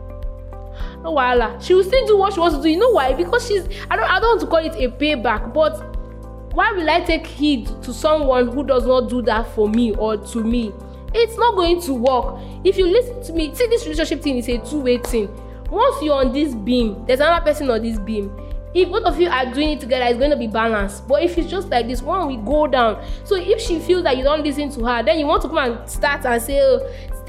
no 1.03 1.13
wahala. 1.13 1.61
She 1.61 1.73
will 1.73 1.83
still 1.83 2.05
do 2.05 2.17
what 2.17 2.33
she 2.33 2.39
wants 2.39 2.57
to 2.57 2.63
do. 2.63 2.69
You 2.69 2.79
know 2.79 2.91
why? 2.91 3.13
Because 3.13 3.47
she's 3.47 3.65
i 3.89 3.95
don't 3.95 4.09
i 4.09 4.19
don't 4.19 4.29
want 4.29 4.41
to 4.41 4.47
call 4.47 4.59
it 4.59 4.75
a 4.75 4.89
payback 4.89 5.53
but 5.53 5.97
why 6.53 6.71
will 6.73 6.89
i 6.89 6.99
take 7.01 7.25
heed 7.25 7.67
to 7.81 7.93
someone 7.93 8.47
who 8.49 8.63
does 8.65 8.85
not 8.85 9.09
do 9.09 9.21
that 9.23 9.47
for 9.55 9.69
me 9.69 9.93
or 9.95 10.17
to 10.17 10.43
me? 10.43 10.73
It's 11.13 11.37
not 11.37 11.55
going 11.55 11.81
to 11.81 11.93
work. 11.93 12.39
If 12.63 12.77
you 12.77 12.87
listen 12.87 13.21
to 13.23 13.33
me 13.33 13.53
see 13.53 13.67
this 13.67 13.83
relationship 13.83 14.21
thing 14.21 14.37
is 14.37 14.47
a 14.49 14.57
two-way 14.59 14.97
thing. 14.99 15.29
Once 15.69 16.03
you're 16.03 16.15
on 16.15 16.33
this 16.33 16.53
beam 16.53 17.05
there's 17.05 17.19
another 17.19 17.43
person 17.43 17.69
on 17.69 17.81
this 17.81 17.99
beam. 17.99 18.35
If 18.73 18.89
both 18.89 19.03
of 19.03 19.19
you 19.19 19.27
are 19.27 19.45
doing 19.53 19.71
it 19.71 19.81
together 19.81 20.05
it's 20.05 20.17
going 20.17 20.31
to 20.31 20.37
be 20.37 20.47
balanced. 20.47 21.07
But 21.07 21.23
if 21.23 21.37
it's 21.37 21.49
just 21.49 21.69
like 21.69 21.87
this 21.87 22.01
one 22.01 22.27
will 22.27 22.41
go 22.41 22.67
down. 22.67 23.05
So 23.25 23.35
if 23.35 23.59
she 23.59 23.79
feels 23.79 24.03
that 24.03 24.17
you 24.17 24.23
don't 24.23 24.43
listen 24.43 24.69
to 24.71 24.85
her 24.85 25.03
then 25.03 25.19
you 25.19 25.25
want 25.25 25.41
to 25.41 25.49
come 25.49 25.57
and 25.57 25.89
start 25.89 26.25
and 26.25 26.41
say 26.41 26.59
oh 26.61 26.79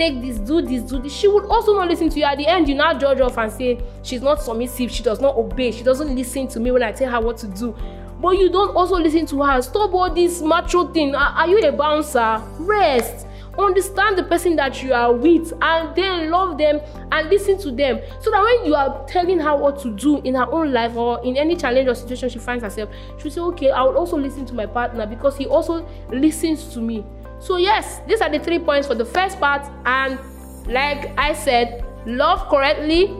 take 0.02 0.20
this 0.20 0.38
do 0.38 0.60
this 0.60 0.82
do 0.82 0.98
this 1.00 1.14
she 1.14 1.28
would 1.28 1.44
also 1.44 1.74
not 1.74 1.88
listen 1.88 2.08
to 2.08 2.18
you. 2.18 2.24
At 2.24 2.38
the 2.38 2.46
end 2.46 2.68
you 2.68 2.74
now 2.74 2.98
judge 2.98 3.20
off 3.20 3.38
and 3.38 3.52
say 3.52 3.80
she's 4.02 4.22
not 4.22 4.42
submissive 4.42 4.90
she 4.90 5.02
does 5.02 5.20
not 5.20 5.36
obey 5.36 5.70
she 5.70 5.84
doesn't 5.84 6.14
listen 6.14 6.48
to 6.48 6.60
me 6.60 6.70
when 6.72 6.82
i 6.82 6.92
tell 6.92 7.10
her 7.10 7.20
what 7.20 7.36
to 7.38 7.46
do. 7.46 7.74
But 8.20 8.38
you 8.38 8.50
don't 8.50 8.76
also 8.76 8.96
listen 8.98 9.26
to 9.26 9.42
her. 9.42 9.60
Stop 9.62 9.92
all 9.94 10.14
this 10.14 10.40
macho 10.40 10.92
thing. 10.92 11.12
Are, 11.12 11.34
are 11.38 11.48
you 11.48 11.58
a 11.58 11.72
bouncer? 11.72 12.40
Rest. 12.60 13.26
Understand 13.58 14.16
the 14.16 14.22
person 14.22 14.54
that 14.56 14.80
you 14.80 14.94
are 14.94 15.12
with 15.12 15.52
and 15.60 15.94
then 15.96 16.30
love 16.30 16.56
them 16.56 16.80
and 17.10 17.28
listen 17.28 17.58
to 17.58 17.72
them. 17.72 18.00
So 18.20 18.30
that 18.30 18.40
when 18.40 18.64
you 18.66 18.76
are 18.76 19.04
telling 19.08 19.40
her 19.40 19.56
what 19.56 19.80
to 19.82 19.90
do 19.90 20.20
in 20.22 20.36
her 20.36 20.48
own 20.52 20.72
life 20.72 20.94
or 20.94 21.20
in 21.24 21.36
any 21.36 21.56
challenge 21.56 21.88
or 21.88 21.96
situation 21.96 22.28
she 22.28 22.38
finds 22.38 22.62
herself 22.62 22.90
she 23.18 23.24
will 23.24 23.30
say 23.30 23.40
okay 23.40 23.70
i 23.70 23.82
will 23.82 23.96
also 23.96 24.16
listen 24.16 24.46
to 24.46 24.54
my 24.54 24.66
partner 24.66 25.04
because 25.06 25.36
he 25.36 25.46
also 25.46 25.86
listens 26.10 26.72
to 26.72 26.80
me 26.80 27.04
so 27.42 27.56
yes 27.56 28.00
these 28.06 28.20
are 28.20 28.30
the 28.30 28.38
three 28.38 28.58
points 28.58 28.86
for 28.86 28.94
the 28.94 29.04
first 29.04 29.38
part. 29.38 29.70
And 29.84 30.18
like 30.66 31.18
i 31.18 31.32
said 31.34 31.84
love 32.06 32.48
correctly 32.48 33.14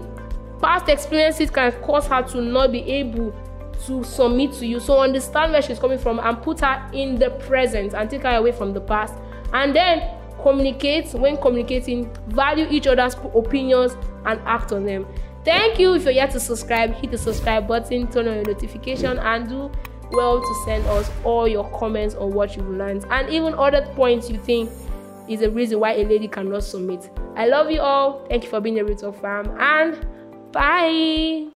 past 0.61 0.89
experiences 0.89 1.51
can 1.51 1.73
cause 1.83 2.07
her 2.07 2.23
to 2.23 2.41
not 2.41 2.71
be 2.71 2.81
able 2.81 3.35
to 3.87 4.05
submit 4.05 4.53
to 4.55 4.67
you. 4.67 4.81
So 4.81 5.01
understand 5.01 5.53
where 5.53 5.61
she's 5.61 5.79
coming 5.79 5.99
from 5.99 6.21
and 6.21 6.41
put 6.41 6.61
her 6.61 6.89
in 6.93 7.17
the 7.17 7.31
present 7.31 7.95
and 7.95 8.09
take 8.09 8.23
her 8.23 8.37
away 8.37 8.53
from 8.53 8.73
the 8.73 8.81
past. 8.81 9.15
And 9.53 9.75
then 9.75 10.17
communicate 10.41 11.13
when 11.15 11.37
communicating 11.37 12.13
value 12.29 12.67
each 12.71 12.87
other's 12.87 13.15
opinions 13.35 13.97
and 14.25 14.41
act 14.45 14.73
on 14.73 14.85
them. 14.85 15.07
Thank 15.45 15.79
you 15.79 15.95
if 15.95 16.05
you're 16.05 16.13
yet 16.13 16.31
to 16.33 16.41
subscribe 16.41 16.95
hit 16.95 17.11
the 17.11 17.19
subscribe 17.19 17.67
button 17.67 18.07
turn 18.07 18.29
on 18.29 18.35
your 18.37 18.45
notification 18.45 19.19
and 19.19 19.49
do 19.49 19.71
well 20.13 20.41
to 20.41 20.55
send 20.65 20.87
us 20.87 21.11
all 21.25 21.47
your 21.49 21.69
comments 21.71 22.15
on 22.15 22.33
what 22.33 22.57
you've 22.57 22.69
learned. 22.69 23.05
And 23.11 23.29
even 23.31 23.55
other 23.55 23.87
points 23.95 24.31
you 24.31 24.39
think 24.39 24.71
is 25.29 25.43
a 25.43 25.51
reason 25.51 25.81
why 25.81 25.93
a 25.93 26.05
lady 26.05 26.29
cannot 26.29 26.65
submit. 26.65 27.11
I 27.37 27.47
love 27.47 27.71
you 27.71 27.81
all. 27.81 28.27
Thank 28.29 28.45
you 28.45 28.51
for 28.51 28.61
being 28.61 28.79
a 28.79 28.85
ritual 28.85 29.13
fam. 29.13 29.55
And 29.59 30.07
bye 30.53 31.53